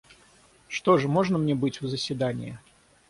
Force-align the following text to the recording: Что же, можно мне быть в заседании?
Что 0.67 0.97
же, 0.97 1.07
можно 1.07 1.37
мне 1.37 1.53
быть 1.53 1.79
в 1.79 1.87
заседании? 1.87 2.57